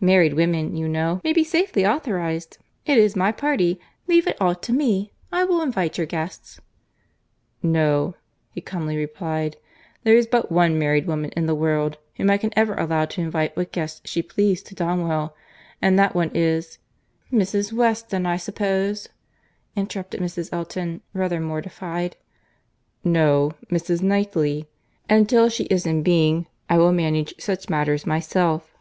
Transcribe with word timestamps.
Married 0.00 0.32
women, 0.32 0.74
you 0.78 0.88
know, 0.88 1.20
may 1.22 1.34
be 1.34 1.44
safely 1.44 1.84
authorised. 1.84 2.56
It 2.86 2.96
is 2.96 3.14
my 3.14 3.30
party. 3.32 3.78
Leave 4.06 4.26
it 4.26 4.38
all 4.40 4.54
to 4.54 4.72
me. 4.72 5.12
I 5.30 5.44
will 5.44 5.60
invite 5.60 5.98
your 5.98 6.06
guests." 6.06 6.58
"No,"—he 7.62 8.62
calmly 8.62 8.96
replied,—"there 8.96 10.16
is 10.16 10.26
but 10.26 10.50
one 10.50 10.78
married 10.78 11.06
woman 11.06 11.32
in 11.36 11.44
the 11.44 11.54
world 11.54 11.98
whom 12.16 12.30
I 12.30 12.38
can 12.38 12.50
ever 12.56 12.72
allow 12.74 13.04
to 13.04 13.20
invite 13.20 13.58
what 13.58 13.72
guests 13.72 14.00
she 14.08 14.22
pleases 14.22 14.62
to 14.68 14.74
Donwell, 14.74 15.36
and 15.82 15.98
that 15.98 16.14
one 16.14 16.30
is—" 16.32 16.78
"—Mrs. 17.30 17.70
Weston, 17.74 18.24
I 18.24 18.38
suppose," 18.38 19.10
interrupted 19.76 20.18
Mrs. 20.22 20.50
Elton, 20.50 21.02
rather 21.12 21.40
mortified. 21.40 22.16
"No—Mrs. 23.04 24.00
Knightley;—and 24.00 25.28
till 25.28 25.50
she 25.50 25.64
is 25.64 25.84
in 25.84 26.02
being, 26.02 26.46
I 26.70 26.78
will 26.78 26.90
manage 26.92 27.34
such 27.38 27.68
matters 27.68 28.06
myself." 28.06 28.72